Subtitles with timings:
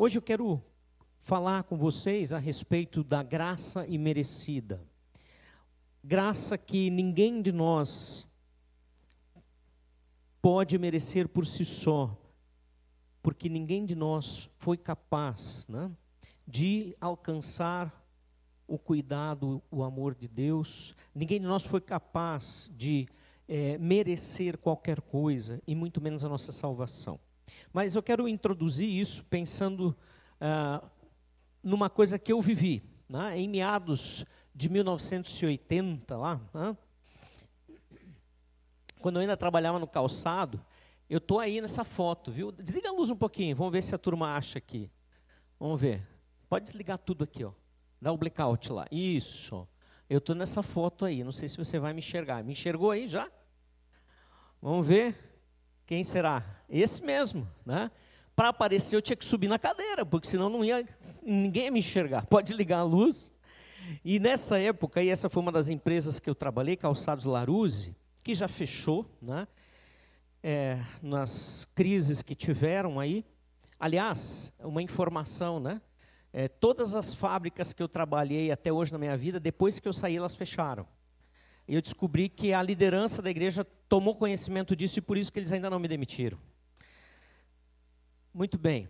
[0.00, 0.62] Hoje eu quero
[1.18, 4.80] falar com vocês a respeito da graça imerecida.
[6.04, 8.24] Graça que ninguém de nós
[10.40, 12.16] pode merecer por si só,
[13.20, 15.90] porque ninguém de nós foi capaz né,
[16.46, 17.92] de alcançar
[18.68, 23.08] o cuidado, o amor de Deus, ninguém de nós foi capaz de
[23.48, 27.18] é, merecer qualquer coisa, e muito menos a nossa salvação.
[27.72, 29.96] Mas eu quero introduzir isso pensando
[30.40, 30.82] ah,
[31.62, 34.24] numa coisa que eu vivi, né, em meados
[34.54, 36.76] de 1980, lá, né,
[39.00, 40.60] quando eu ainda trabalhava no calçado,
[41.08, 42.52] eu estou aí nessa foto, viu?
[42.52, 44.90] Desliga a luz um pouquinho, vamos ver se a turma acha aqui.
[45.58, 46.06] Vamos ver.
[46.48, 47.52] Pode desligar tudo aqui, ó.
[48.00, 48.86] Dá o blackout lá.
[48.90, 49.66] Isso.
[50.08, 52.42] Eu estou nessa foto aí, não sei se você vai me enxergar.
[52.44, 53.30] Me enxergou aí já?
[54.60, 55.27] Vamos ver.
[55.88, 56.44] Quem será?
[56.68, 57.90] Esse mesmo, né?
[58.36, 60.86] Para aparecer eu tinha que subir na cadeira, porque senão não ia
[61.22, 62.26] ninguém ia me enxergar.
[62.28, 63.32] Pode ligar a luz.
[64.04, 68.34] E nessa época, e essa foi uma das empresas que eu trabalhei, Calçados Laruse, que
[68.34, 69.48] já fechou, né?
[70.42, 73.24] É, nas crises que tiveram aí.
[73.80, 75.80] Aliás, uma informação, né?
[76.34, 79.92] É, todas as fábricas que eu trabalhei até hoje na minha vida, depois que eu
[79.94, 80.86] saí, elas fecharam.
[81.68, 85.38] E eu descobri que a liderança da igreja tomou conhecimento disso e por isso que
[85.38, 86.38] eles ainda não me demitiram.
[88.32, 88.88] Muito bem.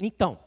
[0.00, 0.38] Então,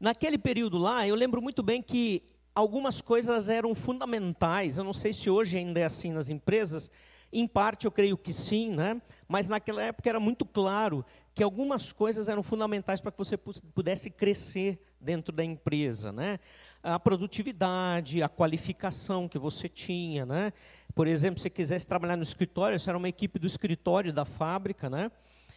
[0.00, 4.76] naquele período lá, eu lembro muito bem que algumas coisas eram fundamentais.
[4.76, 6.90] Eu não sei se hoje ainda é assim nas empresas.
[7.32, 9.00] Em parte, eu creio que sim, né?
[9.28, 14.10] mas naquela época era muito claro que algumas coisas eram fundamentais para que você pudesse
[14.10, 16.12] crescer dentro da empresa.
[16.12, 16.38] Né?
[16.82, 20.26] A produtividade, a qualificação que você tinha.
[20.26, 20.52] Né?
[20.94, 24.24] Por exemplo, se você quisesse trabalhar no escritório, se era uma equipe do escritório da
[24.24, 25.10] fábrica, né?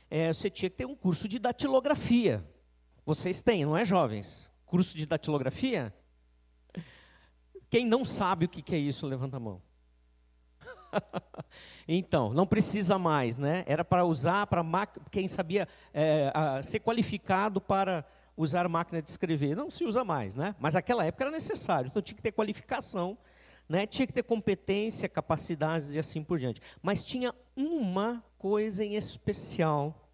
[0.09, 2.45] É, você tinha que ter um curso de datilografia.
[3.05, 4.49] Vocês têm, não é, jovens?
[4.65, 5.93] Curso de datilografia?
[7.69, 9.61] Quem não sabe o que é isso, levanta a mão.
[11.87, 13.63] então, não precisa mais, né?
[13.67, 14.63] Era para usar, para
[15.11, 18.05] quem sabia é, a, ser qualificado para
[18.37, 19.55] usar máquina de escrever.
[19.55, 20.55] Não se usa mais, né?
[20.59, 23.17] Mas naquela época era necessário, então tinha que ter qualificação,
[23.67, 23.85] né?
[23.85, 26.61] tinha que ter competência, capacidades e assim por diante.
[26.81, 30.09] Mas tinha uma coisa em especial,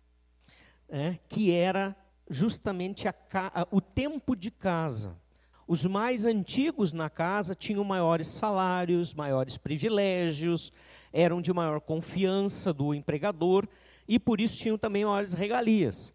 [0.88, 1.20] né?
[1.28, 1.96] que era
[2.30, 3.16] justamente a,
[3.72, 5.18] o tempo de casa.
[5.68, 10.72] Os mais antigos na casa tinham maiores salários, maiores privilégios,
[11.14, 13.68] eram de maior confiança do empregador
[14.08, 16.14] e por isso tinham também maiores regalias.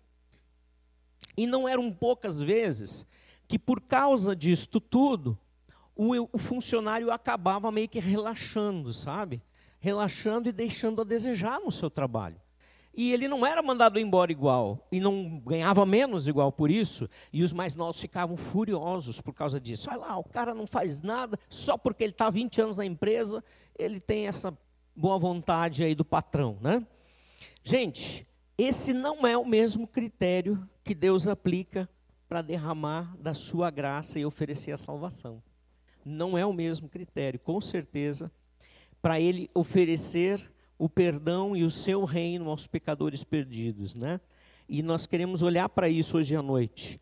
[1.36, 3.06] E não eram poucas vezes
[3.46, 5.38] que, por causa disto tudo,
[5.94, 9.42] o, o funcionário acabava meio que relaxando, sabe?
[9.78, 12.40] Relaxando e deixando a desejar no seu trabalho.
[12.96, 17.42] E ele não era mandado embora igual, e não ganhava menos igual por isso, e
[17.42, 19.90] os mais novos ficavam furiosos por causa disso.
[19.90, 23.44] Olha lá, o cara não faz nada, só porque ele está 20 anos na empresa,
[23.78, 24.56] ele tem essa
[24.94, 26.86] boa vontade aí do patrão, né?
[27.62, 28.26] Gente,
[28.58, 31.88] esse não é o mesmo critério que Deus aplica
[32.28, 35.42] para derramar da sua graça e oferecer a salvação.
[36.04, 38.30] Não é o mesmo critério, com certeza,
[39.02, 44.20] para ele oferecer o perdão e o seu reino aos pecadores perdidos, né?
[44.68, 47.00] E nós queremos olhar para isso hoje à noite,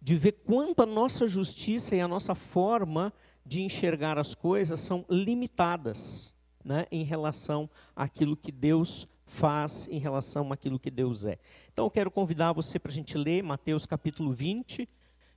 [0.00, 3.12] de ver quanto a nossa justiça e a nossa forma
[3.46, 10.52] de enxergar as coisas são limitadas, né, em relação àquilo que Deus faz, em relação
[10.52, 11.38] àquilo que Deus é.
[11.72, 14.88] Então eu quero convidar você para a gente ler Mateus capítulo 20,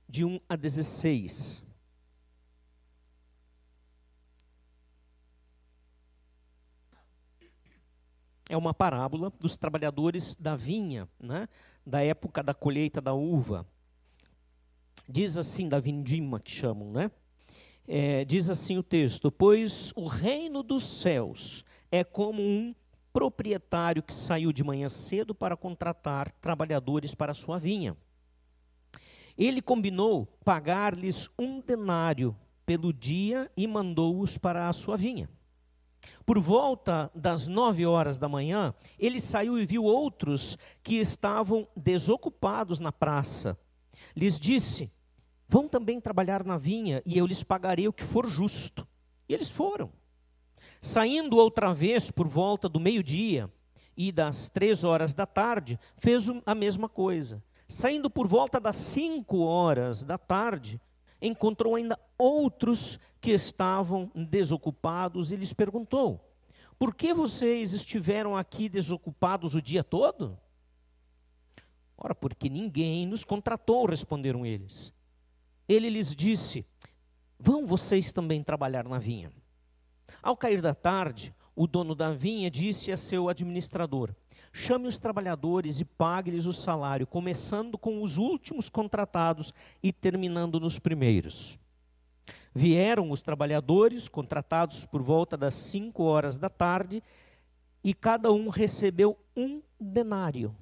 [0.08, 1.62] de 1 a 16.
[8.48, 11.48] é uma parábola dos trabalhadores da vinha, né?
[11.84, 13.66] da época da colheita da uva.
[15.08, 17.10] Diz assim, da vindima que chamam, né?
[17.86, 22.74] É, diz assim o texto: Pois o reino dos céus é como um
[23.12, 27.96] proprietário que saiu de manhã cedo para contratar trabalhadores para sua vinha.
[29.36, 35.28] Ele combinou pagar-lhes um denário pelo dia e mandou-os para a sua vinha.
[36.24, 42.78] Por volta das nove horas da manhã, ele saiu e viu outros que estavam desocupados
[42.78, 43.58] na praça.
[44.14, 44.90] Lhes disse:
[45.48, 48.86] Vão também trabalhar na vinha, e eu lhes pagarei o que for justo.
[49.28, 49.90] E eles foram.
[50.80, 53.50] Saindo outra vez por volta do meio-dia
[53.96, 57.42] e das três horas da tarde, fez a mesma coisa.
[57.66, 60.80] Saindo por volta das cinco horas da tarde,
[61.20, 66.20] encontrou ainda outros que estavam desocupados e lhes perguntou:
[66.78, 70.38] Por que vocês estiveram aqui desocupados o dia todo?
[71.96, 74.92] Ora, porque ninguém nos contratou, responderam eles.
[75.68, 76.64] Ele lhes disse:
[77.38, 79.32] Vão vocês também trabalhar na vinha.
[80.22, 84.14] Ao cair da tarde, o dono da vinha disse a seu administrador:
[84.52, 90.78] Chame os trabalhadores e pague-lhes o salário, começando com os últimos contratados e terminando nos
[90.78, 91.58] primeiros.
[92.54, 97.02] Vieram os trabalhadores, contratados por volta das cinco horas da tarde,
[97.84, 100.54] e cada um recebeu um denário.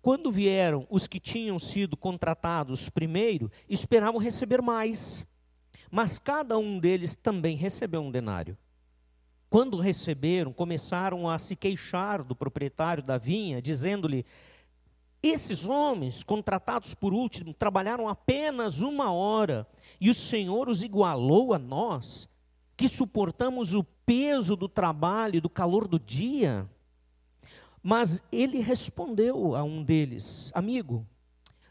[0.00, 5.24] Quando vieram os que tinham sido contratados primeiro, esperavam receber mais,
[5.92, 8.56] mas cada um deles também recebeu um denário.
[9.50, 14.24] Quando receberam, começaram a se queixar do proprietário da vinha, dizendo-lhe:
[15.22, 19.68] Esses homens, contratados por último, trabalharam apenas uma hora,
[20.00, 22.26] e o Senhor os igualou a nós,
[22.74, 26.66] que suportamos o peso do trabalho e do calor do dia.
[27.82, 31.06] Mas ele respondeu a um deles: Amigo,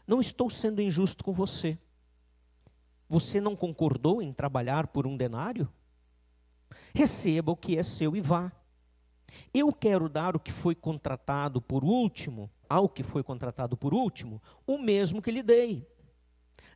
[0.06, 1.76] não estou sendo injusto com você.
[3.12, 5.68] Você não concordou em trabalhar por um denário?
[6.94, 8.50] receba o que é seu e vá.
[9.52, 14.42] Eu quero dar o que foi contratado por último, ao que foi contratado por último,
[14.66, 15.86] o mesmo que lhe dei.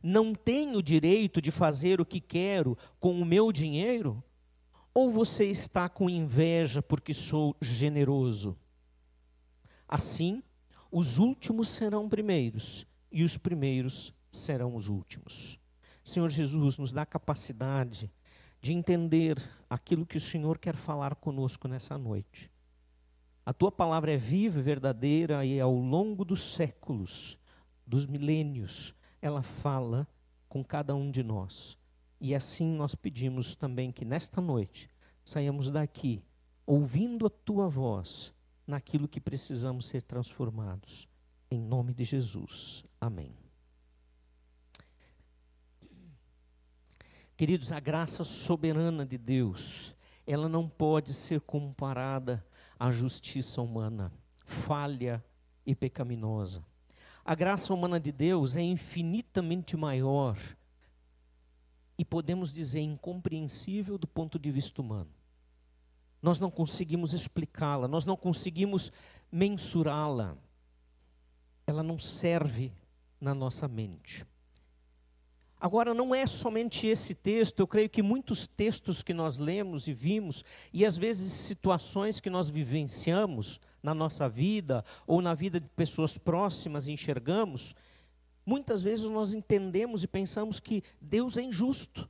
[0.01, 4.23] Não tenho direito de fazer o que quero com o meu dinheiro?
[4.93, 8.55] Ou você está com inveja porque sou generoso?
[9.87, 10.43] Assim,
[10.91, 15.59] os últimos serão primeiros e os primeiros serão os últimos.
[16.07, 18.09] Senhor Jesus, nos dá capacidade
[18.61, 19.37] de entender
[19.69, 22.49] aquilo que o Senhor quer falar conosco nessa noite.
[23.45, 27.37] A tua palavra é viva e verdadeira e ao longo dos séculos,
[27.85, 30.07] dos milênios, ela fala
[30.47, 31.77] com cada um de nós.
[32.21, 34.89] E assim nós pedimos também que nesta noite
[35.25, 36.23] saiamos daqui
[36.65, 38.33] ouvindo a tua voz
[38.65, 41.05] naquilo que precisamos ser transformados.
[41.51, 42.85] Em nome de Jesus.
[43.01, 43.46] Amém.
[47.37, 49.95] Queridos, a graça soberana de Deus,
[50.25, 52.43] ela não pode ser comparada
[52.79, 54.11] à justiça humana,
[54.43, 55.23] falha
[55.63, 56.65] e pecaminosa.
[57.23, 60.35] A graça humana de Deus é infinitamente maior
[61.95, 65.11] e podemos dizer incompreensível do ponto de vista humano.
[66.19, 68.91] Nós não conseguimos explicá-la, nós não conseguimos
[69.31, 70.35] mensurá-la.
[71.67, 72.73] Ela não serve
[73.21, 74.25] na nossa mente.
[75.59, 79.93] Agora, não é somente esse texto, eu creio que muitos textos que nós lemos e
[79.93, 85.67] vimos, e às vezes situações que nós vivenciamos na nossa vida, ou na vida de
[85.69, 87.73] pessoas próximas e enxergamos,
[88.45, 92.07] muitas vezes nós entendemos e pensamos que Deus é injusto.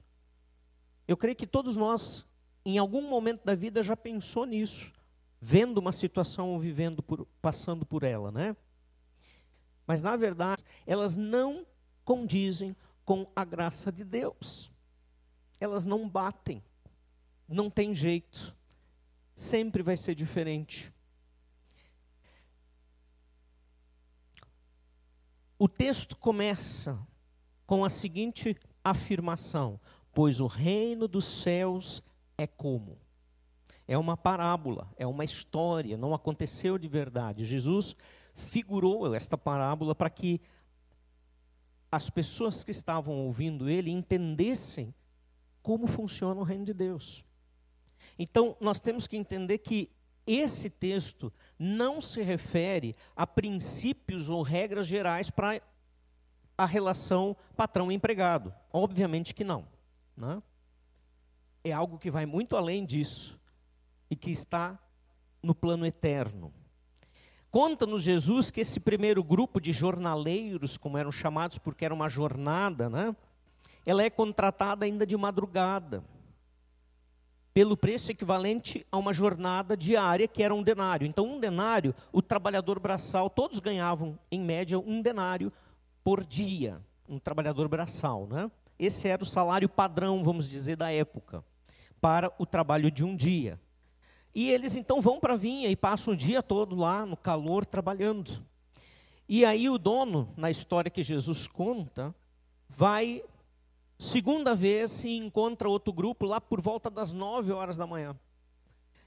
[1.08, 2.26] Eu creio que todos nós,
[2.66, 4.92] em algum momento da vida, já pensou nisso,
[5.40, 8.58] vendo uma situação ou vivendo por, passando por ela, né?
[9.86, 11.66] Mas na verdade, elas não
[12.04, 12.76] condizem
[13.08, 14.70] com a graça de Deus.
[15.62, 16.62] Elas não batem,
[17.48, 18.54] não tem jeito,
[19.34, 20.94] sempre vai ser diferente.
[25.58, 27.00] O texto começa
[27.66, 29.80] com a seguinte afirmação:
[30.12, 32.04] Pois o reino dos céus
[32.38, 33.00] é como?
[33.88, 37.46] É uma parábola, é uma história, não aconteceu de verdade.
[37.46, 37.96] Jesus
[38.36, 40.42] figurou esta parábola para que
[41.92, 44.94] as pessoas que estavam ouvindo ele entendessem
[45.62, 47.24] como funciona o reino de Deus.
[48.18, 49.90] Então, nós temos que entender que
[50.26, 55.62] esse texto não se refere a princípios ou regras gerais para
[56.58, 58.54] a relação patrão-empregado.
[58.72, 59.68] Obviamente que não.
[60.16, 60.42] Né?
[61.64, 63.40] É algo que vai muito além disso
[64.10, 64.78] e que está
[65.42, 66.54] no plano eterno.
[67.50, 72.90] Conta-nos Jesus que esse primeiro grupo de jornaleiros, como eram chamados porque era uma jornada,
[72.90, 73.16] né?
[73.86, 76.04] ela é contratada ainda de madrugada,
[77.54, 81.08] pelo preço equivalente a uma jornada diária, que era um denário.
[81.08, 85.52] Então, um denário, o trabalhador braçal, todos ganhavam, em média, um denário
[86.04, 88.28] por dia, um trabalhador braçal.
[88.28, 88.52] Né?
[88.78, 91.44] Esse era o salário padrão, vamos dizer, da época,
[92.02, 93.58] para o trabalho de um dia.
[94.38, 97.66] E eles então vão para a vinha e passam o dia todo lá no calor
[97.66, 98.46] trabalhando.
[99.28, 102.14] E aí o dono, na história que Jesus conta,
[102.70, 103.24] vai
[103.98, 108.16] segunda vez e encontra outro grupo lá por volta das nove horas da manhã.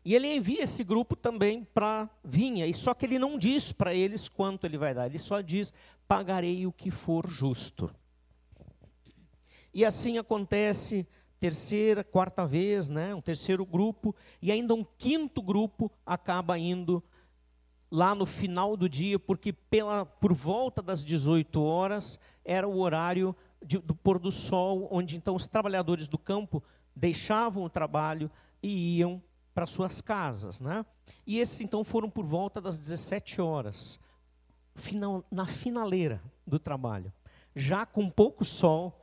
[0.05, 3.71] E ele envia esse grupo também para a vinha, e só que ele não diz
[3.71, 5.73] para eles quanto ele vai dar, ele só diz:
[6.09, 7.89] pagarei o que for justo.
[9.73, 11.07] E assim acontece
[11.41, 17.03] terceira, quarta vez, né, um terceiro grupo, e ainda um quinto grupo acaba indo
[17.91, 23.35] lá no final do dia, porque pela, por volta das 18 horas era o horário
[23.65, 26.63] de, do pôr do sol, onde então os trabalhadores do campo
[26.95, 28.31] deixavam o trabalho
[28.63, 29.21] e iam
[29.55, 30.61] para suas casas.
[30.61, 30.85] Né?
[31.27, 33.99] E esses então foram por volta das 17 horas,
[34.75, 37.13] final, na finaleira do trabalho.
[37.57, 39.00] Já com pouco sol,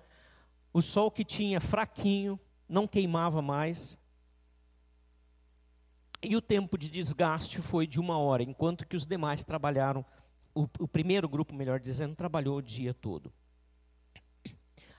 [0.73, 3.97] o sol que tinha fraquinho, não queimava mais,
[6.21, 10.03] e o tempo de desgaste foi de uma hora, enquanto que os demais trabalharam,
[10.53, 13.31] o, o primeiro grupo, melhor dizendo, trabalhou o dia todo.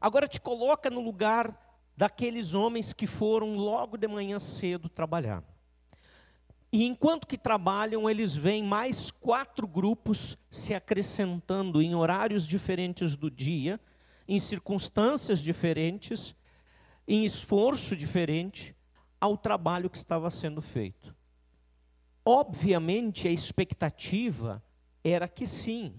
[0.01, 5.43] Agora te coloca no lugar daqueles homens que foram logo de manhã cedo trabalhar.
[6.71, 13.29] E enquanto que trabalham, eles veem mais quatro grupos se acrescentando em horários diferentes do
[13.29, 13.81] dia,
[14.29, 16.37] em circunstâncias diferentes,
[17.07, 18.77] em esforço diferente,
[19.19, 21.17] ao trabalho que estava sendo feito.
[22.25, 24.63] Obviamente, a expectativa
[25.03, 25.95] era que sim,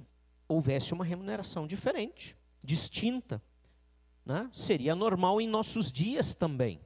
[0.48, 3.42] houvesse uma remuneração diferente, distinta.
[4.24, 4.48] Né?
[4.54, 6.80] Seria normal em nossos dias também.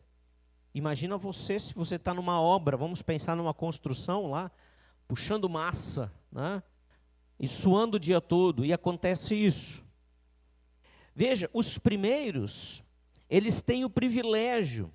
[0.74, 4.50] Imagina você se você está numa obra, vamos pensar numa construção lá,
[5.08, 6.64] puxando massa, né?
[7.40, 9.84] e suando o dia todo, e acontece isso.
[11.16, 12.84] Veja, os primeiros,
[13.30, 14.92] eles têm o privilégio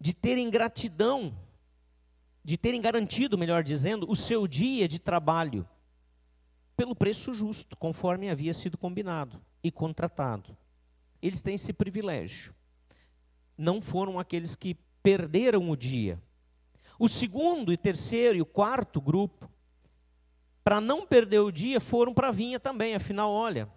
[0.00, 1.36] de terem gratidão,
[2.42, 5.68] de terem garantido, melhor dizendo, o seu dia de trabalho
[6.76, 10.56] pelo preço justo, conforme havia sido combinado e contratado.
[11.22, 12.54] Eles têm esse privilégio.
[13.56, 16.20] Não foram aqueles que perderam o dia.
[16.98, 19.50] O segundo e terceiro e o quarto grupo,
[20.62, 22.94] para não perder o dia, foram para a vinha também.
[22.94, 23.68] Afinal, olha,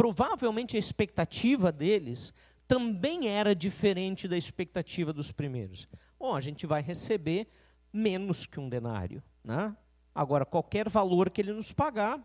[0.00, 2.32] provavelmente a expectativa deles
[2.66, 5.86] também era diferente da expectativa dos primeiros.
[6.18, 7.46] Bom, a gente vai receber
[7.92, 9.22] menos que um denário.
[9.44, 9.76] Né?
[10.14, 12.18] Agora, qualquer valor que ele nos pagar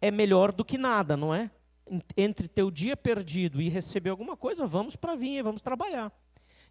[0.00, 1.50] é melhor do que nada, não é?
[2.16, 6.10] Entre ter o dia perdido e receber alguma coisa, vamos para a vinha, vamos trabalhar.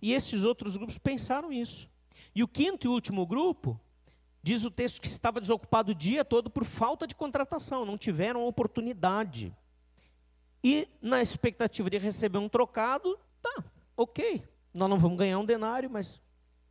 [0.02, 1.88] E esses outros grupos pensaram isso.
[2.34, 3.80] E o quinto e último grupo,
[4.42, 8.48] diz o texto que estava desocupado o dia todo por falta de contratação, não tiveram
[8.48, 9.56] oportunidade.
[10.68, 13.64] E na expectativa de receber um trocado, tá,
[13.96, 14.44] ok.
[14.74, 16.22] Nós não vamos ganhar um denário, mas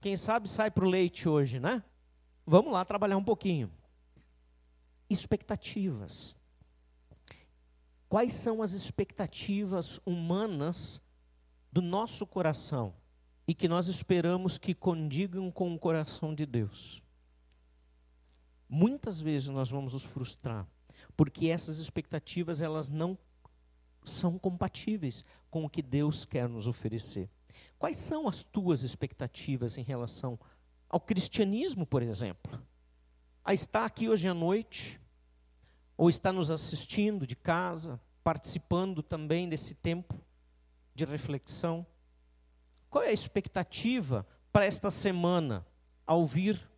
[0.02, 1.82] quem sabe sai para o leite hoje, né?
[2.44, 3.72] Vamos lá trabalhar um pouquinho.
[5.08, 6.36] Expectativas.
[8.06, 11.00] Quais são as expectativas humanas
[11.72, 12.92] do nosso coração
[13.48, 17.02] e que nós esperamos que condigam com o coração de Deus?
[18.68, 20.66] Muitas vezes nós vamos nos frustrar,
[21.16, 23.16] porque essas expectativas elas não
[24.10, 27.28] são compatíveis com o que Deus quer nos oferecer.
[27.78, 30.38] Quais são as tuas expectativas em relação
[30.88, 32.62] ao cristianismo, por exemplo?
[33.44, 35.00] A estar aqui hoje à noite,
[35.96, 40.14] ou está nos assistindo de casa, participando também desse tempo
[40.94, 41.86] de reflexão?
[42.90, 45.66] Qual é a expectativa para esta semana
[46.06, 46.68] ao vir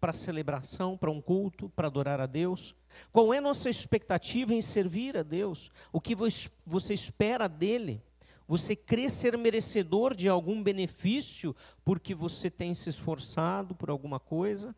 [0.00, 2.74] para a celebração, para um culto, para adorar a Deus?
[3.12, 5.70] Qual é nossa expectativa em servir a Deus?
[5.92, 8.02] O que você espera dele?
[8.46, 11.54] Você crê ser merecedor de algum benefício
[11.84, 14.74] porque você tem se esforçado por alguma coisa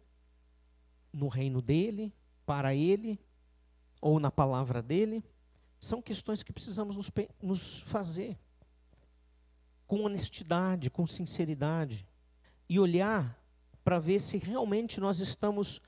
[1.12, 2.12] no reino dele,
[2.45, 3.19] para ele
[4.00, 5.25] ou na palavra dele?
[5.81, 7.11] São questões que precisamos nos,
[7.42, 8.38] nos fazer
[9.87, 12.07] com honestidade, com sinceridade
[12.69, 13.38] e olhar
[13.85, 15.81] para ver se realmente nós estamos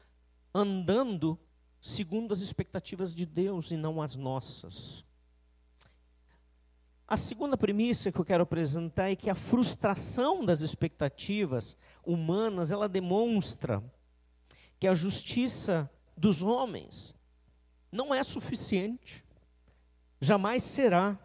[0.54, 1.38] andando
[1.86, 5.04] segundo as expectativas de Deus e não as nossas.
[7.06, 12.88] A segunda premissa que eu quero apresentar é que a frustração das expectativas humanas, ela
[12.88, 13.84] demonstra
[14.80, 17.14] que a justiça dos homens
[17.92, 19.22] não é suficiente,
[20.22, 21.18] jamais será,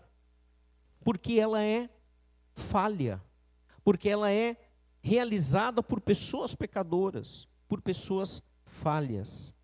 [1.05, 1.89] porque ela é
[2.53, 3.23] falha,
[3.81, 4.57] porque ela é
[5.01, 9.57] realizada por pessoas pecadoras, por pessoas falhas.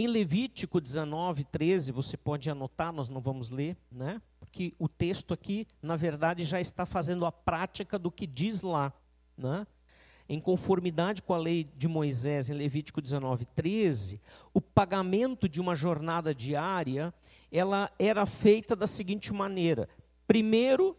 [0.00, 4.22] Em Levítico 19, 13, você pode anotar, nós não vamos ler, né?
[4.38, 8.92] Porque o texto aqui, na verdade, já está fazendo a prática do que diz lá,
[9.36, 9.66] né?
[10.28, 14.20] Em conformidade com a lei de Moisés, em Levítico 19, 13,
[14.54, 17.12] o pagamento de uma jornada diária,
[17.50, 19.88] ela era feita da seguinte maneira:
[20.28, 20.96] primeiro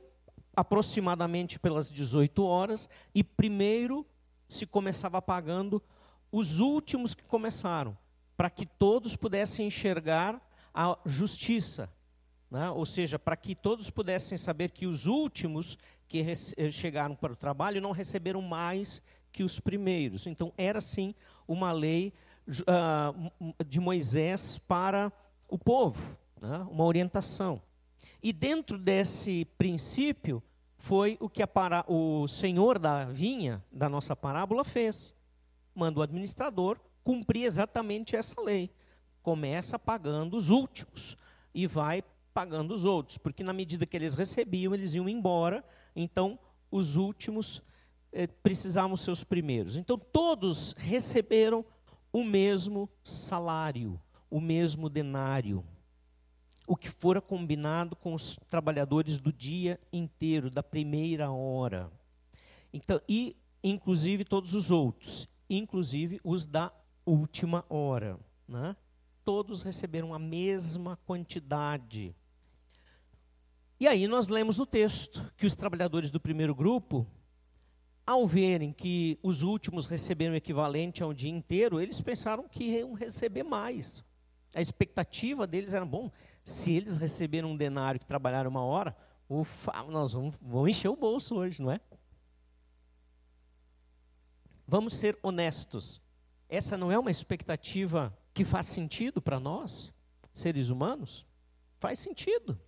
[0.53, 4.06] aproximadamente pelas 18 horas, e primeiro
[4.50, 5.82] se começava pagando
[6.29, 7.98] os últimos que começaram,
[8.39, 10.41] para que todos pudessem enxergar
[10.74, 11.91] a justiça.
[12.50, 12.69] Né?
[12.69, 15.77] Ou seja, para que todos pudessem saber que os últimos
[16.08, 16.24] que
[16.72, 20.25] chegaram para o trabalho não receberam mais que os primeiros.
[20.25, 21.13] Então, era sim
[21.46, 22.13] uma lei
[22.48, 25.12] uh, de Moisés para
[25.46, 26.65] o povo, né?
[26.72, 27.62] uma orientação.
[28.24, 30.41] E dentro desse princípio
[30.77, 31.43] foi o que
[31.89, 35.13] o senhor da vinha, da nossa parábola, fez.
[35.75, 38.69] Manda o administrador cumprir exatamente essa lei.
[39.23, 41.17] Começa pagando os últimos
[41.55, 42.03] e vai
[42.35, 46.37] pagando os outros, porque na medida que eles recebiam, eles iam embora, então
[46.69, 47.63] os últimos
[48.11, 49.75] eh, precisavam ser os primeiros.
[49.75, 51.65] Então todos receberam
[52.13, 53.99] o mesmo salário,
[54.29, 55.65] o mesmo denário.
[56.67, 61.91] O que fora combinado com os trabalhadores do dia inteiro, da primeira hora.
[62.71, 66.71] Então, e inclusive todos os outros, inclusive os da
[67.09, 68.19] última hora.
[68.47, 68.75] Né?
[69.23, 72.15] Todos receberam a mesma quantidade.
[73.79, 77.07] E aí nós lemos no texto que os trabalhadores do primeiro grupo,
[78.05, 82.63] ao verem que os últimos receberam o equivalente a um dia inteiro, eles pensaram que
[82.63, 84.03] iam receber mais.
[84.53, 86.11] A expectativa deles era, bom,
[86.43, 88.97] se eles receberam um denário que trabalharam uma hora,
[89.29, 91.79] ufa, nós vamos, vamos encher o bolso hoje, não é?
[94.67, 96.01] Vamos ser honestos.
[96.50, 99.94] Essa não é uma expectativa que faz sentido para nós,
[100.34, 101.25] seres humanos?
[101.77, 102.60] Faz sentido.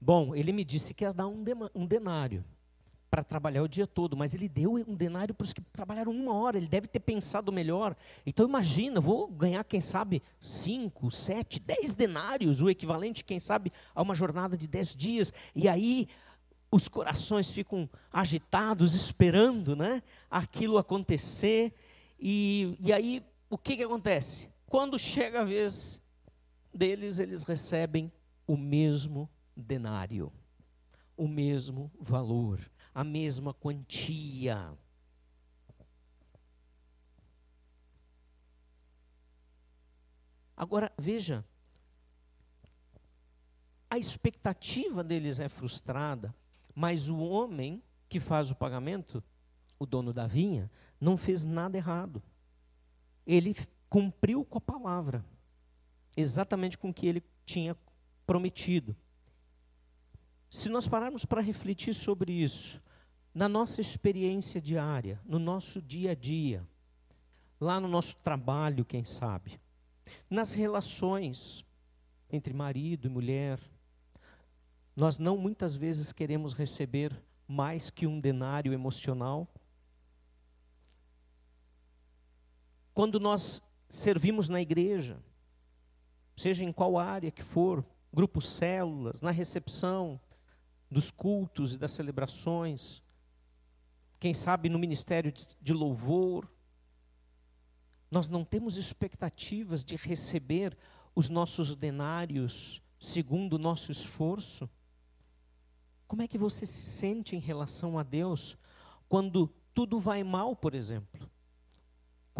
[0.00, 1.44] Bom, ele me disse que ia dar um,
[1.74, 2.42] um denário
[3.10, 6.32] para trabalhar o dia todo, mas ele deu um denário para os que trabalharam uma
[6.32, 7.96] hora, ele deve ter pensado melhor.
[8.24, 14.00] Então imagina, vou ganhar, quem sabe, cinco, sete, dez denários, o equivalente, quem sabe, a
[14.00, 15.32] uma jornada de dez dias.
[15.54, 16.08] E aí
[16.70, 21.74] os corações ficam agitados, esperando né, aquilo acontecer.
[22.20, 24.50] E, e aí o que, que acontece?
[24.66, 26.00] Quando chega a vez
[26.72, 28.12] deles, eles recebem
[28.46, 30.32] o mesmo denário,
[31.16, 32.60] o mesmo valor,
[32.94, 34.72] a mesma quantia.
[40.56, 41.44] Agora, veja,
[43.88, 46.34] a expectativa deles é frustrada,
[46.74, 49.24] mas o homem que faz o pagamento,
[49.78, 52.22] o dono da vinha, não fez nada errado.
[53.26, 53.56] Ele
[53.88, 55.24] cumpriu com a palavra,
[56.16, 57.76] exatamente com o que ele tinha
[58.26, 58.94] prometido.
[60.50, 62.82] Se nós pararmos para refletir sobre isso,
[63.34, 66.66] na nossa experiência diária, no nosso dia a dia,
[67.60, 69.60] lá no nosso trabalho, quem sabe,
[70.28, 71.64] nas relações
[72.28, 73.60] entre marido e mulher,
[74.94, 77.12] nós não muitas vezes queremos receber
[77.46, 79.48] mais que um denário emocional.
[82.94, 85.18] Quando nós servimos na igreja,
[86.36, 90.20] seja em qual área que for, grupos células, na recepção,
[90.90, 93.02] dos cultos e das celebrações,
[94.20, 96.46] quem sabe no ministério de louvor.
[98.10, 100.76] Nós não temos expectativas de receber
[101.14, 104.68] os nossos denários segundo o nosso esforço.
[106.06, 108.58] Como é que você se sente em relação a Deus
[109.08, 111.09] quando tudo vai mal, por exemplo?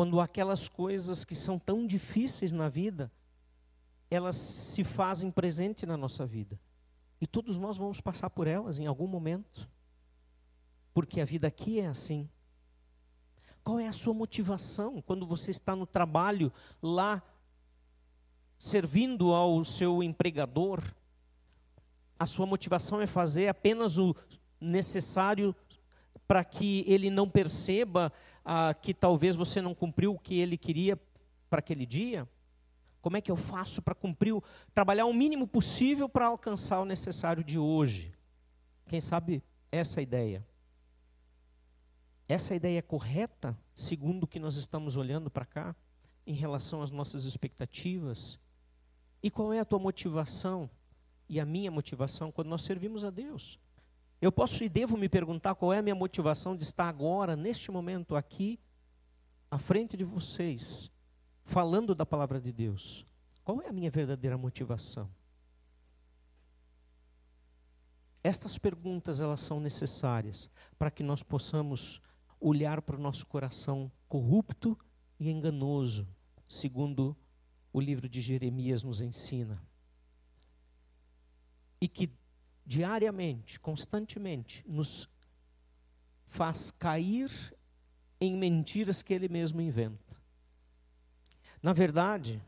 [0.00, 3.12] Quando aquelas coisas que são tão difíceis na vida,
[4.10, 6.58] elas se fazem presente na nossa vida.
[7.20, 9.68] E todos nós vamos passar por elas em algum momento.
[10.94, 12.26] Porque a vida aqui é assim.
[13.62, 17.22] Qual é a sua motivação quando você está no trabalho lá,
[18.56, 20.82] servindo ao seu empregador?
[22.18, 24.16] A sua motivação é fazer apenas o
[24.58, 25.54] necessário
[26.30, 28.12] para que ele não perceba
[28.44, 30.96] ah, que talvez você não cumpriu o que ele queria
[31.50, 32.28] para aquele dia?
[33.02, 34.40] Como é que eu faço para cumprir, o,
[34.72, 38.12] trabalhar o mínimo possível para alcançar o necessário de hoje?
[38.86, 40.46] Quem sabe essa é ideia?
[42.28, 45.74] Essa ideia é correta, segundo o que nós estamos olhando para cá,
[46.24, 48.38] em relação às nossas expectativas?
[49.20, 50.70] E qual é a tua motivação
[51.28, 53.58] e a minha motivação quando nós servimos a Deus?
[54.20, 57.70] Eu posso e devo me perguntar qual é a minha motivação de estar agora, neste
[57.70, 58.60] momento, aqui,
[59.50, 60.90] à frente de vocês,
[61.42, 63.06] falando da palavra de Deus,
[63.42, 65.10] qual é a minha verdadeira motivação?
[68.22, 72.00] Estas perguntas elas são necessárias para que nós possamos
[72.38, 74.78] olhar para o nosso coração corrupto
[75.18, 76.06] e enganoso,
[76.46, 77.16] segundo
[77.72, 79.62] o livro de Jeremias nos ensina.
[81.80, 82.10] E que
[82.70, 85.08] diariamente, constantemente, nos
[86.24, 87.28] faz cair
[88.20, 90.16] em mentiras que ele mesmo inventa.
[91.60, 92.40] Na verdade,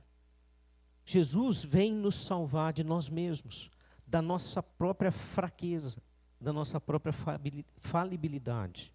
[1.05, 3.69] Jesus vem nos salvar de nós mesmos,
[4.07, 6.01] da nossa própria fraqueza,
[6.41, 7.13] da nossa própria
[7.79, 8.95] falibilidade.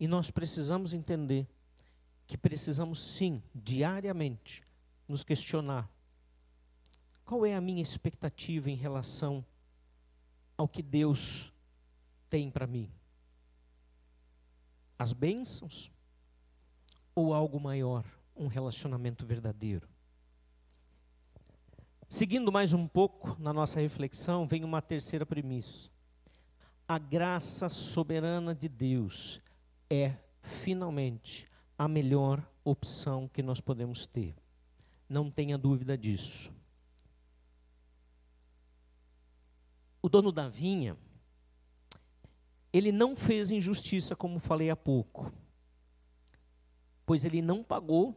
[0.00, 1.46] E nós precisamos entender
[2.26, 4.62] que precisamos sim, diariamente,
[5.06, 5.90] nos questionar:
[7.22, 9.44] qual é a minha expectativa em relação
[10.56, 11.52] ao que Deus
[12.30, 12.90] tem para mim?
[14.98, 15.90] As bênçãos
[17.14, 18.04] ou algo maior,
[18.36, 19.88] um relacionamento verdadeiro?
[22.08, 25.90] Seguindo mais um pouco na nossa reflexão, vem uma terceira premissa.
[26.86, 29.40] A graça soberana de Deus
[29.90, 34.34] é, finalmente, a melhor opção que nós podemos ter.
[35.08, 36.52] Não tenha dúvida disso.
[40.04, 40.98] O dono da vinha,
[42.70, 45.32] ele não fez injustiça, como falei há pouco,
[47.06, 48.14] pois ele não pagou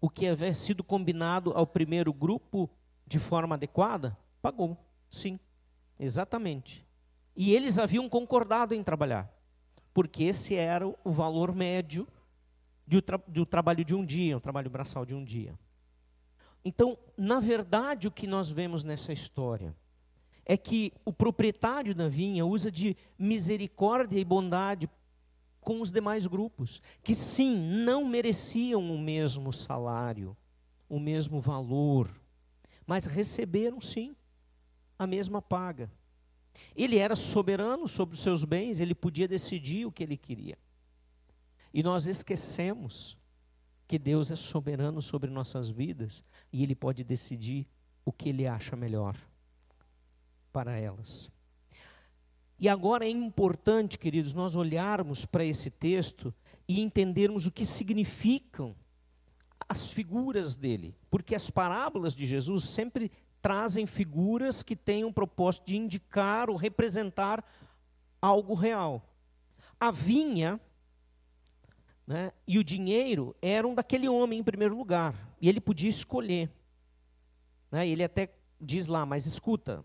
[0.00, 2.70] o que havia sido combinado ao primeiro grupo
[3.04, 4.16] de forma adequada?
[4.40, 4.78] Pagou,
[5.10, 5.40] sim,
[5.98, 6.86] exatamente.
[7.34, 9.28] E eles haviam concordado em trabalhar,
[9.92, 12.06] porque esse era o valor médio
[12.86, 15.58] do, tra do trabalho de um dia, o trabalho braçal de um dia.
[16.64, 19.74] Então, na verdade, o que nós vemos nessa história
[20.44, 24.88] é que o proprietário da vinha usa de misericórdia e bondade
[25.60, 30.36] com os demais grupos, que sim, não mereciam o mesmo salário,
[30.88, 32.10] o mesmo valor,
[32.86, 34.14] mas receberam sim
[34.98, 35.90] a mesma paga.
[36.76, 40.58] Ele era soberano sobre os seus bens, ele podia decidir o que ele queria.
[41.72, 43.16] E nós esquecemos
[43.88, 47.66] que Deus é soberano sobre nossas vidas e ele pode decidir
[48.04, 49.16] o que ele acha melhor
[50.54, 51.28] para elas.
[52.60, 56.32] E agora é importante, queridos, nós olharmos para esse texto
[56.68, 58.76] e entendermos o que significam
[59.68, 63.10] as figuras dele, porque as parábolas de Jesus sempre
[63.42, 67.44] trazem figuras que têm um propósito de indicar ou representar
[68.22, 69.02] algo real.
[69.80, 70.60] A vinha
[72.06, 76.48] né, e o dinheiro eram daquele homem em primeiro lugar, e ele podia escolher.
[77.72, 79.84] Né, ele até diz lá, mas escuta,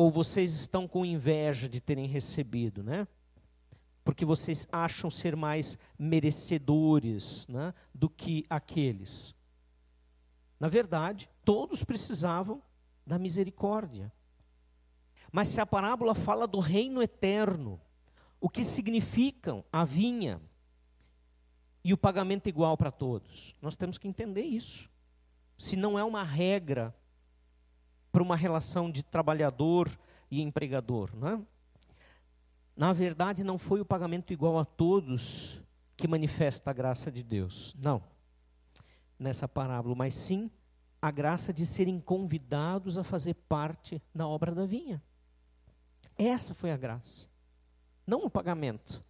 [0.00, 3.06] ou vocês estão com inveja de terem recebido, né?
[4.02, 9.34] porque vocês acham ser mais merecedores né, do que aqueles.
[10.58, 12.62] Na verdade, todos precisavam
[13.06, 14.10] da misericórdia.
[15.30, 17.78] Mas se a parábola fala do reino eterno,
[18.40, 20.40] o que significam a vinha
[21.84, 23.54] e o pagamento igual para todos?
[23.60, 24.88] Nós temos que entender isso.
[25.58, 26.94] Se não é uma regra
[28.10, 29.90] para uma relação de trabalhador
[30.30, 31.40] e empregador, não é?
[32.76, 35.60] Na verdade, não foi o pagamento igual a todos
[35.96, 37.74] que manifesta a graça de Deus.
[37.78, 38.02] Não.
[39.18, 40.50] Nessa parábola, mas sim
[41.02, 45.02] a graça de serem convidados a fazer parte da obra da vinha.
[46.16, 47.28] Essa foi a graça.
[48.06, 49.04] Não o pagamento.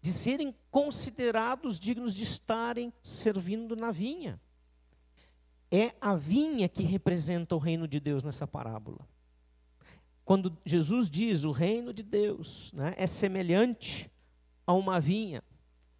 [0.00, 4.40] De serem considerados dignos de estarem servindo na vinha.
[5.70, 9.06] É a vinha que representa o reino de Deus nessa parábola.
[10.24, 14.10] Quando Jesus diz o reino de Deus né, é semelhante
[14.66, 15.42] a uma vinha,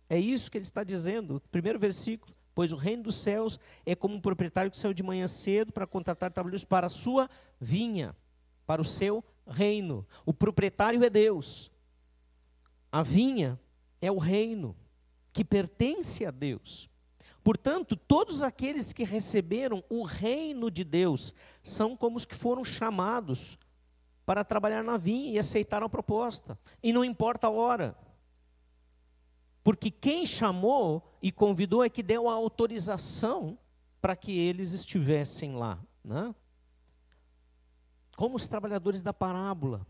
[0.08, 2.34] é isso que ele está dizendo, primeiro versículo.
[2.54, 5.86] Pois o reino dos céus é como um proprietário que saiu de manhã cedo para
[5.86, 8.16] contratar trabalhadores para a sua vinha,
[8.66, 10.04] para o seu reino.
[10.26, 11.70] O proprietário é Deus.
[12.90, 13.60] A vinha
[14.00, 14.74] é o reino
[15.32, 16.90] que pertence a Deus.
[17.48, 21.32] Portanto, todos aqueles que receberam o reino de Deus
[21.62, 23.58] são como os que foram chamados
[24.26, 26.58] para trabalhar na vinha e aceitaram a proposta.
[26.82, 27.96] E não importa a hora.
[29.64, 33.58] Porque quem chamou e convidou é que deu a autorização
[33.98, 35.78] para que eles estivessem lá.
[36.04, 36.34] Né?
[38.14, 39.86] Como os trabalhadores da parábola,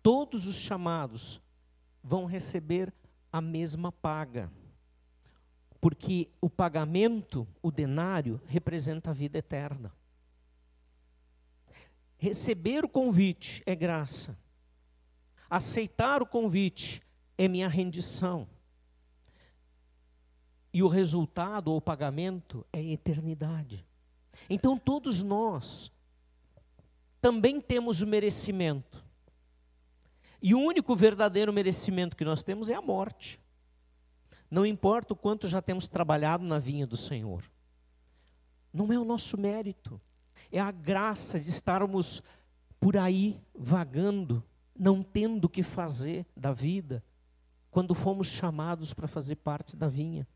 [0.00, 1.40] todos os chamados
[2.00, 2.94] vão receber
[3.32, 4.52] a mesma paga.
[5.80, 9.92] Porque o pagamento, o denário, representa a vida eterna.
[12.18, 14.36] Receber o convite é graça.
[15.48, 17.02] Aceitar o convite
[17.38, 18.46] é minha rendição.
[20.72, 23.84] E o resultado ou pagamento é eternidade.
[24.48, 25.90] Então todos nós
[27.20, 29.02] também temos o merecimento.
[30.42, 33.40] E o único verdadeiro merecimento que nós temos é a morte.
[34.50, 37.44] Não importa o quanto já temos trabalhado na vinha do Senhor.
[38.72, 40.00] Não é o nosso mérito
[40.50, 42.22] é a graça de estarmos
[42.78, 44.42] por aí vagando,
[44.76, 47.04] não tendo o que fazer da vida,
[47.70, 50.26] quando fomos chamados para fazer parte da vinha,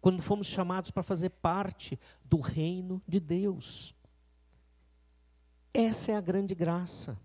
[0.00, 3.94] quando fomos chamados para fazer parte do reino de Deus.
[5.72, 7.18] Essa é a grande graça.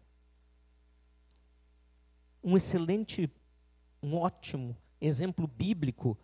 [2.44, 3.30] Um excelente,
[4.02, 6.18] um ótimo exemplo bíblico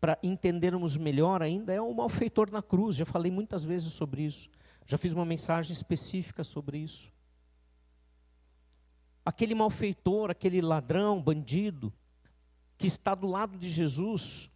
[0.00, 2.96] para entendermos melhor ainda é o malfeitor na cruz.
[2.96, 4.48] Já falei muitas vezes sobre isso.
[4.86, 7.10] Já fiz uma mensagem específica sobre isso.
[9.24, 11.92] Aquele malfeitor, aquele ladrão, bandido,
[12.78, 14.48] que está do lado de Jesus,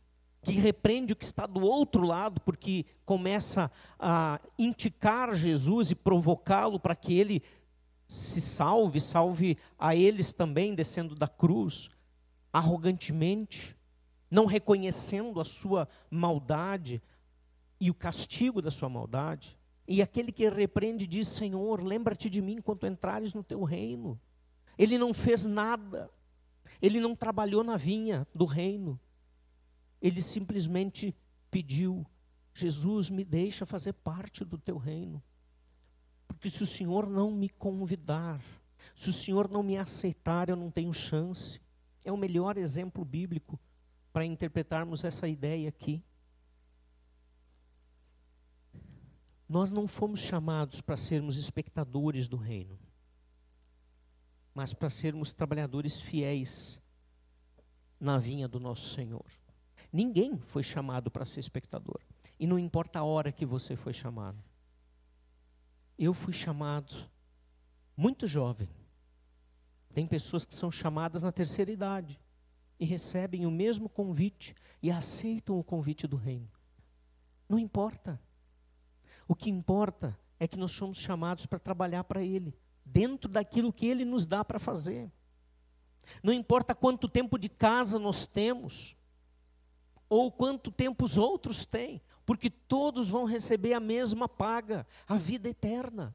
[0.42, 6.78] que repreende o que está do outro lado, porque começa a indicar Jesus e provocá-lo
[6.78, 7.42] para que ele
[8.06, 11.88] se salve, salve a eles também descendo da cruz,
[12.52, 13.76] arrogantemente,
[14.30, 17.02] não reconhecendo a sua maldade
[17.80, 19.58] e o castigo da sua maldade.
[19.88, 24.20] E aquele que repreende diz: Senhor, lembra-te de mim quando entrares no teu reino.
[24.78, 26.08] Ele não fez nada,
[26.80, 28.98] ele não trabalhou na vinha do reino,
[30.00, 31.14] ele simplesmente
[31.50, 32.06] pediu:
[32.54, 35.22] Jesus, me deixa fazer parte do teu reino.
[36.28, 38.40] Porque se o Senhor não me convidar,
[38.94, 41.60] se o Senhor não me aceitar, eu não tenho chance.
[42.04, 43.58] É o melhor exemplo bíblico
[44.12, 46.02] para interpretarmos essa ideia aqui.
[49.48, 52.78] Nós não fomos chamados para sermos espectadores do reino,
[54.54, 56.80] mas para sermos trabalhadores fiéis
[57.98, 59.26] na vinha do nosso Senhor.
[59.92, 62.00] Ninguém foi chamado para ser espectador,
[62.38, 64.42] e não importa a hora que você foi chamado.
[65.98, 67.10] Eu fui chamado
[67.96, 68.68] muito jovem.
[69.92, 72.20] Tem pessoas que são chamadas na terceira idade
[72.80, 76.48] e recebem o mesmo convite e aceitam o convite do reino.
[77.46, 78.18] Não importa.
[79.28, 83.86] O que importa é que nós somos chamados para trabalhar para Ele, dentro daquilo que
[83.86, 85.12] Ele nos dá para fazer.
[86.22, 88.96] Não importa quanto tempo de casa nós temos,
[90.08, 95.48] ou quanto tempo os outros têm, porque todos vão receber a mesma paga, a vida
[95.48, 96.14] eterna.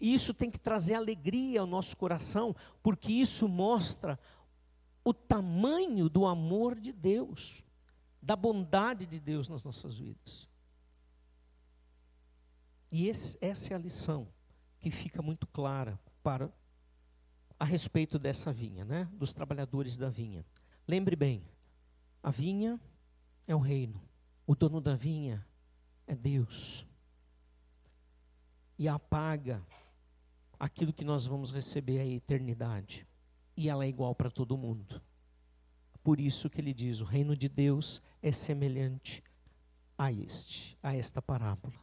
[0.00, 4.18] E isso tem que trazer alegria ao nosso coração, porque isso mostra
[5.06, 7.62] o tamanho do amor de Deus,
[8.20, 10.48] da bondade de Deus nas nossas vidas.
[12.90, 14.26] E esse, essa é a lição
[14.80, 16.52] que fica muito clara para
[17.56, 19.08] a respeito dessa vinha, né?
[19.12, 20.44] Dos trabalhadores da vinha.
[20.88, 21.44] Lembre bem,
[22.20, 22.80] a vinha
[23.46, 24.02] é o reino,
[24.44, 25.46] o dono da vinha
[26.04, 26.84] é Deus.
[28.76, 29.64] E apaga
[30.58, 33.06] aquilo que nós vamos receber a eternidade
[33.56, 35.00] e ela é igual para todo mundo.
[36.02, 39.22] Por isso que ele diz: o reino de Deus é semelhante
[39.96, 41.74] a este, a esta parábola.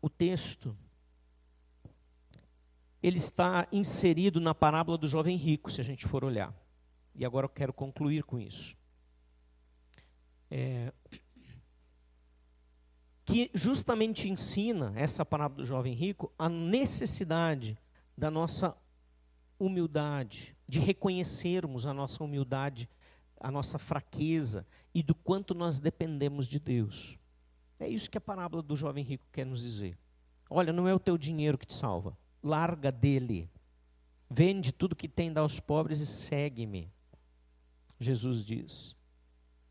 [0.00, 0.76] O texto
[3.02, 6.54] ele está inserido na parábola do jovem rico, se a gente for olhar.
[7.14, 8.74] E agora eu quero concluir com isso.
[10.50, 10.90] É,
[13.24, 17.78] que justamente ensina essa parábola do jovem rico a necessidade
[18.16, 18.76] da nossa
[19.58, 22.88] humildade, de reconhecermos a nossa humildade,
[23.40, 27.18] a nossa fraqueza e do quanto nós dependemos de Deus.
[27.78, 29.98] É isso que a parábola do jovem rico quer nos dizer.
[30.48, 33.50] Olha, não é o teu dinheiro que te salva, larga dele.
[34.30, 36.90] Vende tudo que tem, dá aos pobres e segue-me.
[37.98, 38.96] Jesus diz.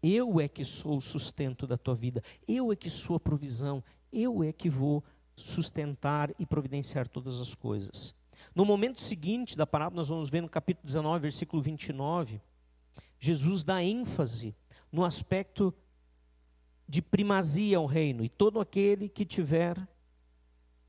[0.03, 3.81] Eu é que sou o sustento da tua vida, eu é que sou a provisão,
[4.11, 5.01] eu é que vou
[5.33, 8.13] sustentar e providenciar todas as coisas.
[8.53, 12.41] No momento seguinte da parábola, nós vamos ver no capítulo 19, versículo 29,
[13.17, 14.53] Jesus dá ênfase
[14.91, 15.73] no aspecto
[16.87, 19.77] de primazia ao reino, e todo aquele que tiver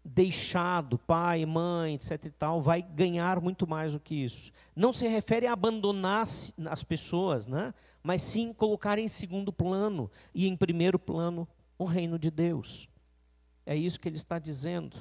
[0.04, 4.52] deixado pai, mãe, etc e tal, vai ganhar muito mais do que isso.
[4.76, 6.26] Não se refere a abandonar
[6.66, 7.72] as pessoas, né?
[8.04, 12.86] Mas sim colocar em segundo plano e em primeiro plano o reino de Deus.
[13.64, 14.98] É isso que ele está dizendo.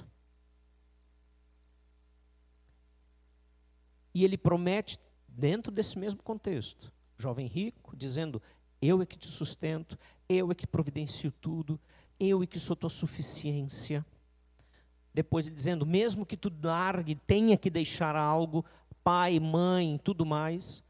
[4.13, 8.42] E ele promete, dentro desse mesmo contexto, jovem rico, dizendo:
[8.82, 11.78] Eu é que te sustento, eu é que providencio tudo,
[12.18, 14.06] eu é que sou tua suficiência.
[15.13, 18.63] Depois dizendo: Mesmo que tu largue, tenha que deixar algo,
[19.04, 20.82] pai, mãe, tudo mais,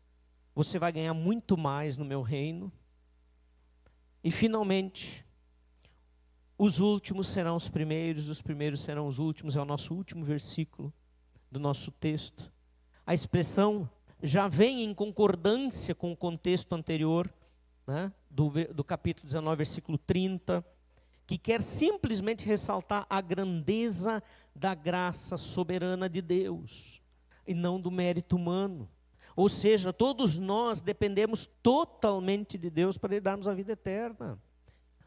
[0.56, 2.72] você vai ganhar muito mais no meu reino.
[4.24, 5.26] E finalmente,
[6.58, 10.94] os últimos serão os primeiros, os primeiros serão os últimos, é o nosso último versículo
[11.52, 12.52] do nosso texto.
[13.06, 13.90] A expressão
[14.22, 17.32] já vem em concordância com o contexto anterior,
[17.86, 20.66] né, do, do capítulo 19, versículo 30,
[21.28, 24.24] que quer simplesmente ressaltar a grandeza
[24.56, 27.02] da graça soberana de Deus,
[27.46, 28.88] e não do mérito humano.
[29.36, 34.40] Ou seja, todos nós dependemos totalmente de Deus para lhe darmos a vida eterna.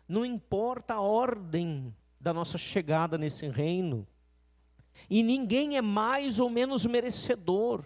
[0.09, 4.07] Não importa a ordem da nossa chegada nesse reino.
[5.09, 7.85] E ninguém é mais ou menos merecedor.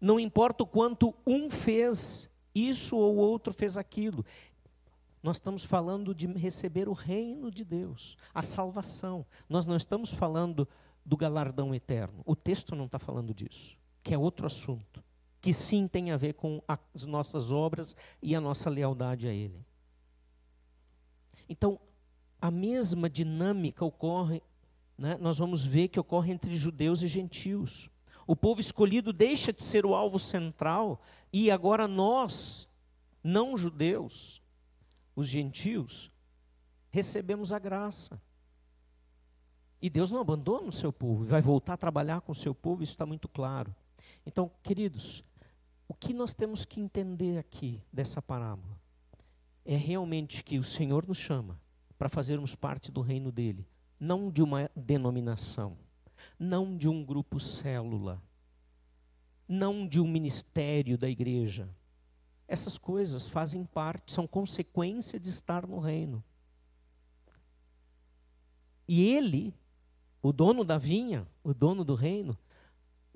[0.00, 4.24] Não importa o quanto um fez isso ou outro fez aquilo.
[5.22, 9.26] Nós estamos falando de receber o reino de Deus, a salvação.
[9.48, 10.66] Nós não estamos falando
[11.04, 12.22] do galardão eterno.
[12.24, 15.02] O texto não está falando disso, que é outro assunto,
[15.40, 19.64] que sim tem a ver com as nossas obras e a nossa lealdade a Ele.
[21.48, 21.80] Então,
[22.40, 24.42] a mesma dinâmica ocorre,
[24.96, 27.90] né, nós vamos ver que ocorre entre judeus e gentios.
[28.26, 32.68] O povo escolhido deixa de ser o alvo central e agora nós,
[33.22, 34.40] não judeus,
[35.16, 36.10] os gentios,
[36.90, 38.20] recebemos a graça.
[39.82, 42.82] E Deus não abandona o seu povo, vai voltar a trabalhar com o seu povo,
[42.82, 43.74] isso está muito claro.
[44.24, 45.24] Então, queridos,
[45.88, 48.78] o que nós temos que entender aqui dessa parábola
[49.64, 51.60] é realmente que o Senhor nos chama
[51.98, 53.66] para fazermos parte do reino dele,
[53.98, 55.76] não de uma denominação,
[56.38, 58.22] não de um grupo célula,
[59.46, 61.68] não de um ministério da igreja.
[62.46, 66.22] Essas coisas fazem parte, são consequência de estar no reino.
[68.88, 69.54] E ele,
[70.22, 72.36] o dono da vinha, o dono do reino,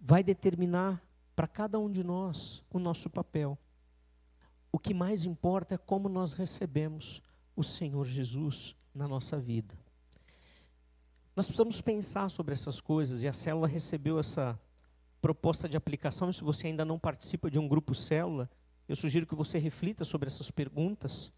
[0.06, 1.02] vai determinar
[1.34, 3.58] para cada um de nós o nosso papel.
[4.70, 7.22] O que mais importa é como nós recebemos
[7.56, 9.74] o Senhor Jesus na nossa vida.
[11.34, 14.60] Nós precisamos pensar sobre essas coisas e a célula recebeu essa
[15.22, 16.30] proposta de aplicação.
[16.30, 18.50] Se você ainda não participa de um grupo célula,
[18.86, 21.32] eu sugiro que você reflita sobre essas perguntas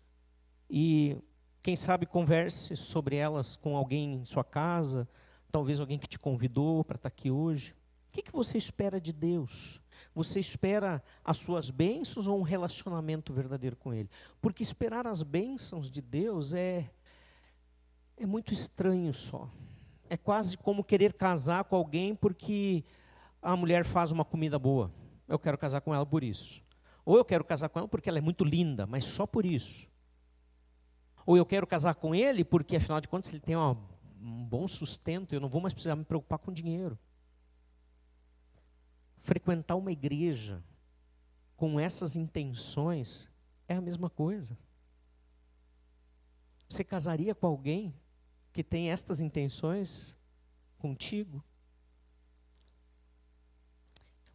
[0.69, 1.17] e,
[1.63, 5.09] quem sabe, converse sobre elas com alguém em sua casa,
[5.53, 7.76] talvez alguém que te convidou para estar aqui hoje.
[8.17, 9.79] Que, que você espera de Deus?
[10.15, 14.09] Você espera as suas bênçãos ou um relacionamento verdadeiro com Ele?
[14.41, 16.91] Porque esperar as bênçãos de Deus é,
[18.17, 19.51] é muito estranho só.
[20.09, 22.87] É quase como querer casar com alguém porque
[23.43, 24.91] a mulher faz uma comida boa.
[25.29, 26.63] Eu quero casar com ela por isso.
[27.05, 29.87] Ou eu quero casar com ela porque ela é muito linda, mas só por isso.
[31.27, 33.77] Ou eu quero casar com ele porque, afinal de contas, ele tem uma,
[34.19, 36.99] um bom sustento, eu não vou mais precisar me preocupar com dinheiro.
[39.27, 40.63] Frequentar uma igreja
[41.57, 43.29] com essas intenções
[43.67, 44.57] é a mesma coisa.
[46.69, 47.93] Você casaria com alguém
[48.53, 50.17] que tem estas intenções
[50.79, 51.43] contigo?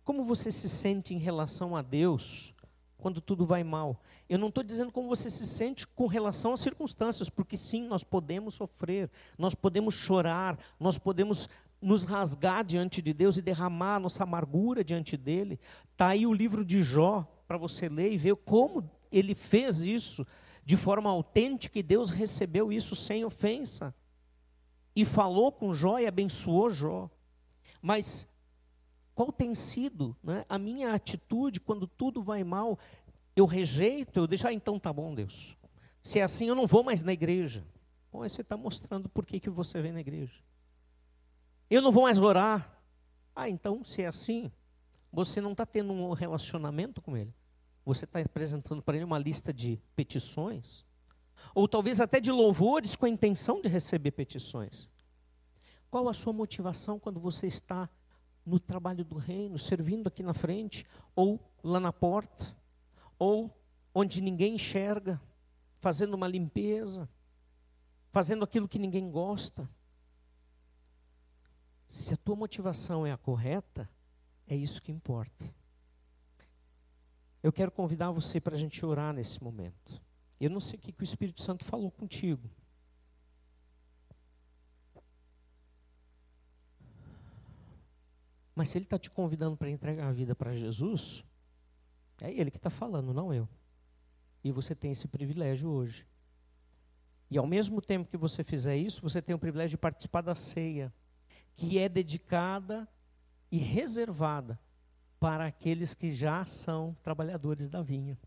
[0.03, 2.53] Como você se sente em relação a Deus
[2.97, 3.97] quando tudo vai mal?
[4.27, 8.03] Eu não estou dizendo como você se sente com relação às circunstâncias, porque sim, nós
[8.03, 11.47] podemos sofrer, nós podemos chorar, nós podemos
[11.81, 15.59] nos rasgar diante de Deus e derramar nossa amargura diante dele.
[15.91, 20.25] Está aí o livro de Jó para você ler e ver como ele fez isso
[20.63, 23.93] de forma autêntica e Deus recebeu isso sem ofensa.
[24.95, 27.09] E falou com Jó e abençoou Jó.
[27.81, 28.27] Mas
[29.15, 32.77] qual tem sido né, a minha atitude quando tudo vai mal?
[33.35, 35.57] Eu rejeito, eu deixo, ah, então tá bom, Deus.
[36.01, 37.65] Se é assim, eu não vou mais na igreja.
[38.11, 40.33] Bom, aí você está mostrando por que, que você vem na igreja.
[41.71, 42.69] Eu não vou mais orar.
[43.33, 44.51] Ah, então, se é assim,
[45.09, 47.33] você não está tendo um relacionamento com Ele.
[47.85, 50.85] Você está apresentando para Ele uma lista de petições.
[51.55, 54.89] Ou talvez até de louvores com a intenção de receber petições.
[55.89, 57.89] Qual a sua motivação quando você está
[58.45, 62.53] no trabalho do reino, servindo aqui na frente, ou lá na porta,
[63.17, 63.49] ou
[63.95, 65.21] onde ninguém enxerga,
[65.79, 67.07] fazendo uma limpeza,
[68.11, 69.69] fazendo aquilo que ninguém gosta.
[71.91, 73.89] Se a tua motivação é a correta,
[74.47, 75.53] é isso que importa.
[77.43, 80.01] Eu quero convidar você para a gente orar nesse momento.
[80.39, 82.49] Eu não sei o que o Espírito Santo falou contigo.
[88.55, 91.25] Mas se ele está te convidando para entregar a vida para Jesus,
[92.21, 93.49] é ele que está falando, não eu.
[94.45, 96.07] E você tem esse privilégio hoje.
[97.29, 100.35] E ao mesmo tempo que você fizer isso, você tem o privilégio de participar da
[100.35, 100.93] ceia,
[101.55, 102.87] que é dedicada
[103.51, 104.59] e reservada
[105.19, 108.17] para aqueles que já são trabalhadores da vinha,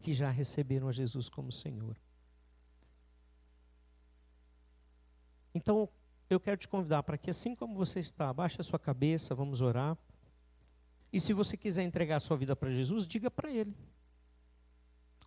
[0.00, 1.96] que já receberam a Jesus como Senhor.
[5.54, 5.88] Então,
[6.28, 9.60] eu quero te convidar para que, assim como você está, abaixe a sua cabeça, vamos
[9.60, 9.96] orar.
[11.12, 13.72] E se você quiser entregar a sua vida para Jesus, diga para Ele.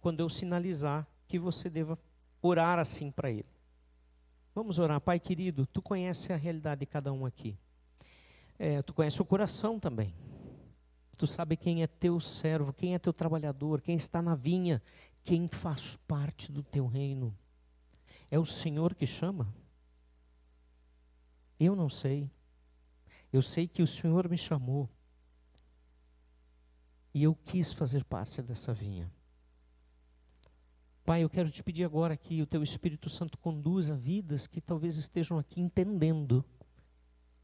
[0.02, 1.98] Quando eu sinalizar que você deva
[2.42, 3.57] orar assim para Ele.
[4.58, 7.56] Vamos orar, Pai querido, Tu conhece a realidade de cada um aqui.
[8.58, 10.16] É, tu conhece o coração também.
[11.16, 14.82] Tu sabe quem é teu servo, quem é teu trabalhador, quem está na vinha,
[15.24, 17.38] quem faz parte do teu reino.
[18.32, 19.54] É o Senhor que chama.
[21.60, 22.28] Eu não sei.
[23.32, 24.90] Eu sei que o Senhor me chamou.
[27.14, 29.08] E eu quis fazer parte dessa vinha.
[31.08, 34.98] Pai, eu quero te pedir agora que o teu Espírito Santo conduza vidas que talvez
[34.98, 36.44] estejam aqui entendendo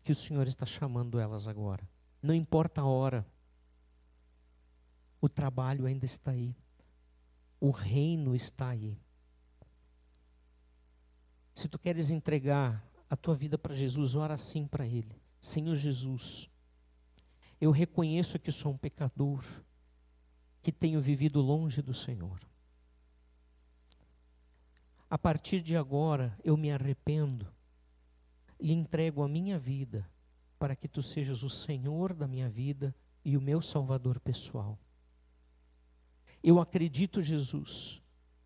[0.04, 1.88] que o Senhor está chamando elas agora.
[2.22, 3.26] Não importa a hora,
[5.22, 6.54] o trabalho ainda está aí,
[7.58, 9.00] o reino está aí.
[11.54, 16.50] Se tu queres entregar a tua vida para Jesus, ora assim para Ele: Senhor Jesus,
[17.62, 19.42] eu reconheço que sou um pecador,
[20.62, 22.42] que tenho vivido longe do Senhor.
[25.14, 27.46] A partir de agora, eu me arrependo
[28.60, 30.10] e entrego a minha vida
[30.58, 34.76] para que tu sejas o Senhor da minha vida e o meu Salvador pessoal.
[36.44, 38.02] Eu acredito, Jesus,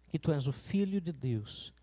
[0.10, 1.74] que tu és o Filho de Deus,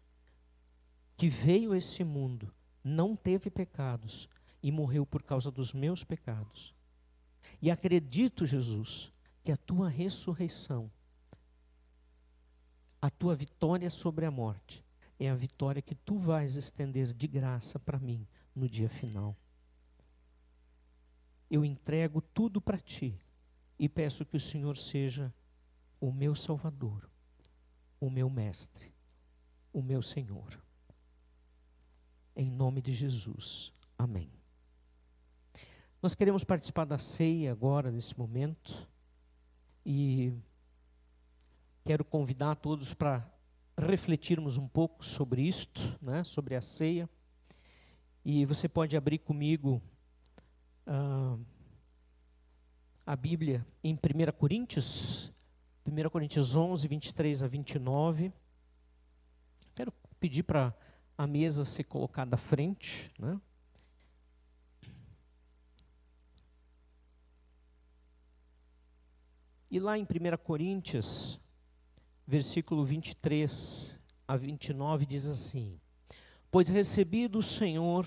[1.16, 2.52] que veio a esse mundo,
[2.84, 4.28] não teve pecados
[4.62, 6.74] e morreu por causa dos meus pecados.
[7.62, 9.10] E acredito, Jesus,
[9.42, 10.92] que a tua ressurreição,
[13.04, 14.82] a tua vitória sobre a morte,
[15.20, 18.26] é a vitória que tu vais estender de graça para mim
[18.56, 19.36] no dia final.
[21.50, 23.20] Eu entrego tudo para ti
[23.78, 25.30] e peço que o Senhor seja
[26.00, 27.06] o meu Salvador,
[28.00, 28.90] o meu Mestre,
[29.70, 30.58] o meu Senhor.
[32.34, 33.70] Em nome de Jesus.
[33.98, 34.32] Amém.
[36.00, 38.88] Nós queremos participar da ceia agora, nesse momento,
[39.84, 40.32] e
[41.84, 43.30] quero convidar todos para
[43.76, 47.08] refletirmos um pouco sobre isto, né, sobre a ceia.
[48.24, 49.82] E você pode abrir comigo
[50.86, 51.38] uh,
[53.04, 53.98] a Bíblia em 1
[54.38, 55.30] Coríntios,
[55.84, 58.32] 1 Coríntios 11, 23 a 29.
[59.74, 60.74] Quero pedir para
[61.18, 63.38] a mesa ser colocada à frente, né?
[69.70, 70.06] E lá em 1
[70.42, 71.38] Coríntios,
[72.26, 73.94] versículo 23
[74.26, 75.78] a 29 diz assim:
[76.50, 78.06] Pois recebi do Senhor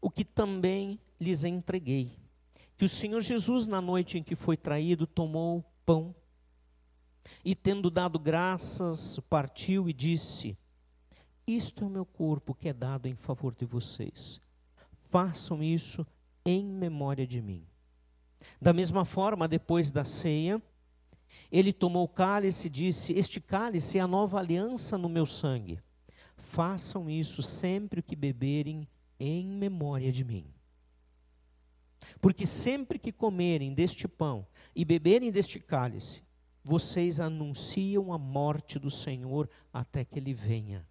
[0.00, 2.18] o que também lhes entreguei,
[2.76, 6.14] que o Senhor Jesus, na noite em que foi traído, tomou pão
[7.44, 10.58] e, tendo dado graças, partiu e disse:
[11.46, 14.40] Isto é o meu corpo que é dado em favor de vocês.
[15.08, 16.06] Façam isso
[16.44, 17.64] em memória de mim.
[18.60, 20.60] Da mesma forma, depois da ceia,
[21.50, 25.80] ele tomou o cálice e disse: Este cálice é a nova aliança no meu sangue.
[26.36, 30.46] Façam isso sempre que beberem em memória de mim.
[32.20, 36.22] Porque sempre que comerem deste pão e beberem deste cálice,
[36.64, 40.86] vocês anunciam a morte do Senhor até que ele venha,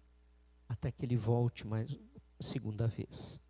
[0.68, 1.98] até que ele volte mais
[2.40, 3.41] segunda vez.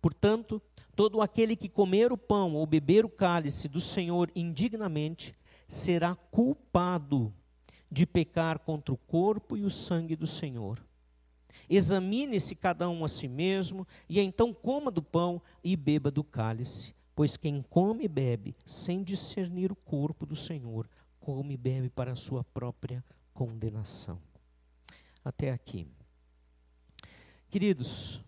[0.00, 0.62] Portanto,
[0.94, 5.34] todo aquele que comer o pão ou beber o cálice do Senhor indignamente
[5.66, 7.32] será culpado
[7.90, 10.82] de pecar contra o corpo e o sangue do Senhor.
[11.68, 16.94] Examine-se cada um a si mesmo, e então coma do pão e beba do cálice.
[17.14, 20.88] Pois quem come e bebe sem discernir o corpo do Senhor,
[21.18, 24.20] come e bebe para a sua própria condenação.
[25.24, 25.86] Até aqui.
[27.50, 28.22] Queridos,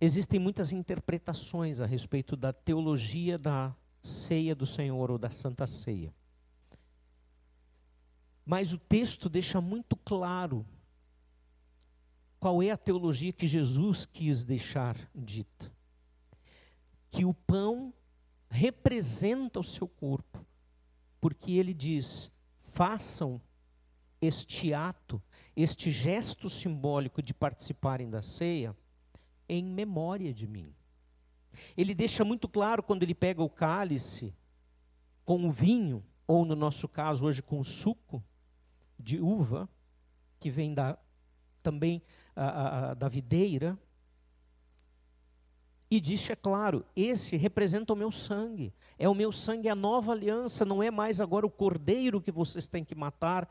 [0.00, 6.14] existem muitas interpretações a respeito da teologia da ceia do Senhor ou da Santa Ceia.
[8.44, 10.64] Mas o texto deixa muito claro
[12.38, 15.72] qual é a teologia que Jesus quis deixar dita.
[17.10, 17.92] Que o pão
[18.48, 20.46] representa o seu corpo,
[21.20, 22.30] porque ele diz:
[22.72, 23.40] façam
[24.20, 25.20] este ato,
[25.56, 28.76] este gesto simbólico de participarem da ceia
[29.48, 30.74] em memória de mim.
[31.76, 34.34] Ele deixa muito claro quando ele pega o cálice
[35.24, 38.22] com o vinho, ou no nosso caso hoje com o suco
[38.98, 39.68] de uva,
[40.38, 40.98] que vem da,
[41.62, 42.02] também
[42.34, 43.78] a, a, da videira,
[45.88, 48.74] e diz, é claro, esse representa o meu sangue.
[48.98, 52.32] É o meu sangue, é a nova aliança, não é mais agora o cordeiro que
[52.32, 53.48] vocês têm que matar,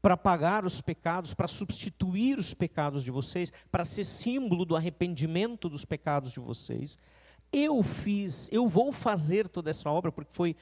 [0.00, 5.68] para pagar os pecados, para substituir os pecados de vocês, para ser símbolo do arrependimento
[5.68, 6.96] dos pecados de vocês.
[7.52, 10.56] Eu fiz, eu vou fazer toda essa obra, porque foi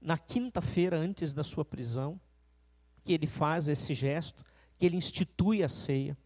[0.00, 2.20] na quinta-feira antes da sua prisão
[3.04, 4.44] que ele faz esse gesto,
[4.78, 6.16] que ele institui a ceia.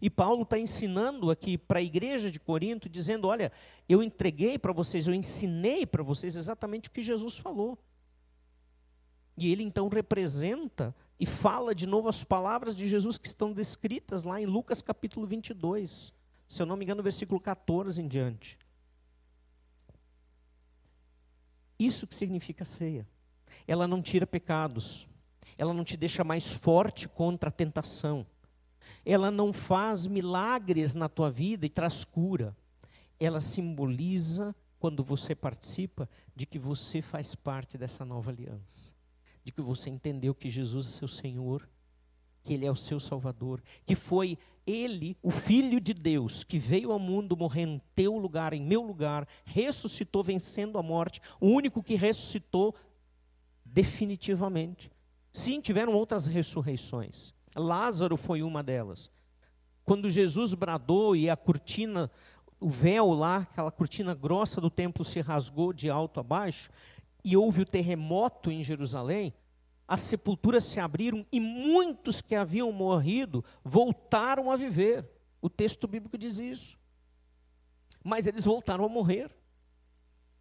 [0.00, 3.50] E Paulo está ensinando aqui para a igreja de Corinto, dizendo: Olha,
[3.88, 7.78] eu entreguei para vocês, eu ensinei para vocês exatamente o que Jesus falou.
[9.36, 14.24] E ele então representa e fala de novo as palavras de Jesus que estão descritas
[14.24, 16.12] lá em Lucas capítulo 22.
[16.46, 18.58] Se eu não me engano, versículo 14 em diante.
[21.78, 23.06] Isso que significa ceia.
[23.66, 25.06] Ela não tira pecados.
[25.56, 28.26] Ela não te deixa mais forte contra a tentação.
[29.04, 32.56] Ela não faz milagres na tua vida e traz cura.
[33.18, 38.92] Ela simboliza, quando você participa, de que você faz parte dessa nova aliança.
[39.44, 41.68] De que você entendeu que Jesus é seu Senhor,
[42.42, 46.92] que Ele é o seu Salvador, que foi Ele, o Filho de Deus, que veio
[46.92, 51.82] ao mundo morrer em teu lugar, em meu lugar, ressuscitou vencendo a morte, o único
[51.82, 52.74] que ressuscitou
[53.64, 54.90] definitivamente.
[55.32, 57.32] Sim, tiveram outras ressurreições.
[57.56, 59.10] Lázaro foi uma delas.
[59.84, 62.10] Quando Jesus bradou e a cortina,
[62.60, 66.70] o véu lá, aquela cortina grossa do templo se rasgou de alto a baixo,
[67.24, 69.32] e houve o terremoto em Jerusalém,
[69.86, 75.08] as sepulturas se abriram e muitos que haviam morrido voltaram a viver.
[75.40, 76.78] O texto bíblico diz isso.
[78.02, 79.30] Mas eles voltaram a morrer.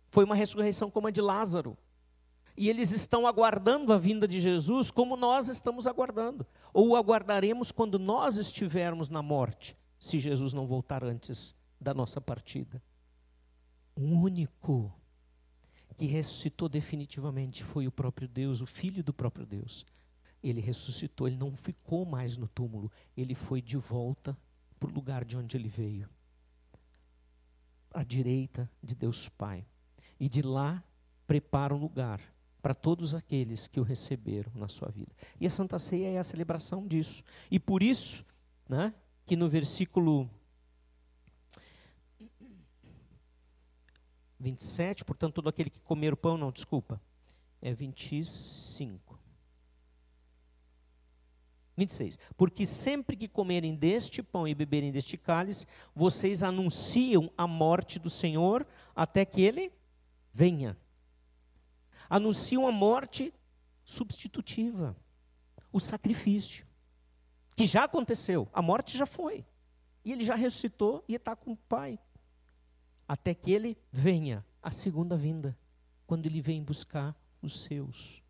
[0.10, 1.78] Foi uma ressurreição como a de Lázaro
[2.56, 7.98] e eles estão aguardando a vinda de Jesus como nós estamos aguardando, ou aguardaremos quando
[7.98, 12.82] nós estivermos na morte, se Jesus não voltar antes da nossa partida.
[13.96, 14.94] O único
[16.02, 19.86] que ressuscitou definitivamente foi o próprio Deus, o Filho do próprio Deus.
[20.42, 24.36] Ele ressuscitou, ele não ficou mais no túmulo, ele foi de volta
[24.80, 26.10] para o lugar de onde ele veio
[27.94, 29.64] à direita de Deus Pai.
[30.20, 30.84] E de lá
[31.28, 32.20] prepara um lugar
[32.64, 35.14] para todos aqueles que o receberam na sua vida.
[35.40, 37.24] E a Santa Ceia é a celebração disso.
[37.52, 38.26] E por isso,
[38.68, 38.92] né,
[39.24, 40.28] que no versículo
[44.42, 47.02] 27, portanto, todo aquele que comer o pão, não, desculpa,
[47.62, 49.20] é 25.
[51.78, 52.20] 26.
[52.36, 55.66] Porque sempre que comerem deste pão e beberem deste cálice,
[55.96, 59.72] vocês anunciam a morte do Senhor até que ele
[60.34, 60.78] venha
[62.12, 63.34] anunciam a morte
[63.86, 64.98] substitutiva,
[65.72, 66.66] o sacrifício,
[67.56, 69.46] que já aconteceu, a morte já foi,
[70.04, 71.98] e ele já ressuscitou e está com o Pai,
[73.12, 75.58] até que ele venha, a segunda vinda,
[76.08, 78.24] quando ele vem buscar os seus,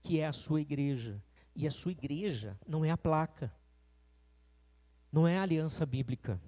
[0.00, 1.22] que é a sua igreja,
[1.54, 3.54] e a sua igreja não é a placa,
[5.12, 6.40] não é a aliança bíblica.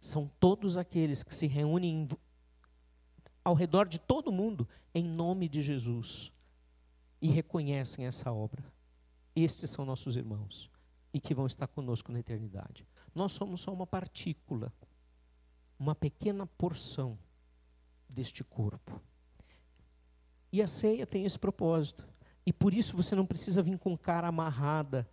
[0.00, 2.08] São todos aqueles que se reúnem
[3.42, 6.30] ao redor de todo mundo em nome de Jesus
[7.20, 8.64] e reconhecem essa obra.
[9.34, 10.70] Estes são nossos irmãos
[11.12, 12.86] e que vão estar conosco na eternidade.
[13.12, 14.72] Nós somos só uma partícula,
[15.78, 17.18] uma pequena porção
[18.08, 19.00] deste corpo.
[20.52, 22.06] E a ceia tem esse propósito.
[22.44, 25.08] E por isso você não precisa vir com cara amarrada,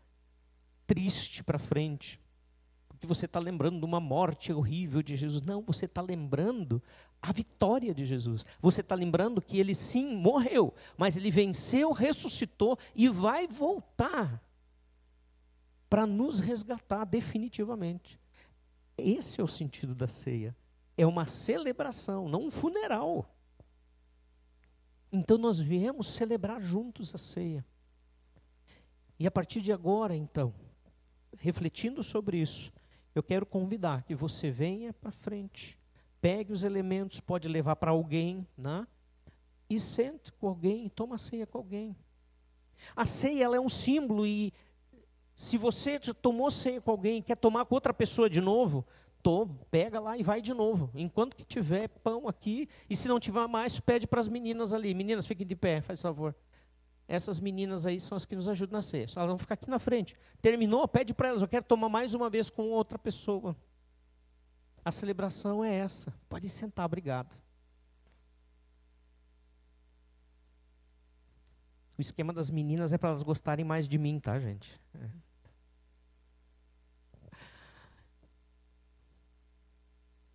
[0.86, 2.22] triste para frente,
[2.88, 5.42] porque você está lembrando de uma morte horrível de Jesus.
[5.42, 6.82] Não, você está lembrando
[7.22, 8.46] a vitória de Jesus.
[8.62, 14.42] Você está lembrando que ele sim morreu, mas ele venceu, ressuscitou e vai voltar
[15.90, 18.20] para nos resgatar definitivamente.
[18.98, 20.56] Esse é o sentido da ceia.
[20.98, 23.26] É uma celebração, não um funeral.
[25.12, 27.66] Então nós viemos celebrar juntos a ceia.
[29.20, 30.54] E a partir de agora, então,
[31.38, 32.72] refletindo sobre isso,
[33.14, 35.78] eu quero convidar que você venha para frente
[36.24, 38.88] pegue os elementos, pode levar para alguém, né?
[39.70, 41.94] E sente com alguém, toma a ceia com alguém.
[42.96, 44.54] A ceia ela é um símbolo e
[45.36, 48.86] se você tomou ceia com alguém, quer tomar com outra pessoa de novo,
[49.72, 50.92] pega lá e vai de novo.
[50.94, 54.94] Enquanto que tiver pão aqui, e se não tiver mais, pede para as meninas ali.
[54.94, 56.36] Meninas, fiquem de pé, faz favor.
[57.08, 59.08] Essas meninas aí são as que nos ajudam na ceia.
[59.16, 60.16] Elas vão ficar aqui na frente.
[60.42, 63.56] Terminou, pede para elas, eu quero tomar mais uma vez com outra pessoa.
[64.84, 66.14] A celebração é essa.
[66.28, 67.43] Pode sentar, obrigado.
[71.98, 74.80] O esquema das meninas é para elas gostarem mais de mim, tá, gente?
[74.96, 75.10] É.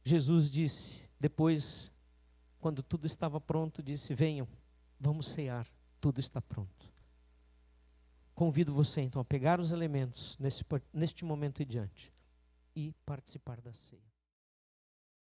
[0.04, 1.92] Jesus disse, depois,
[2.60, 4.48] quando tudo estava pronto, disse: Venham,
[4.98, 5.68] vamos cear,
[6.00, 6.86] tudo está pronto.
[8.34, 12.12] Convido você então a pegar os elementos nesse, neste momento e diante
[12.74, 14.17] e participar da ceia.